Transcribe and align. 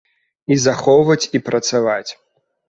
І 0.55 0.55
захоўваць 0.63 1.27
і 1.41 1.43
працаваць. 1.51 2.11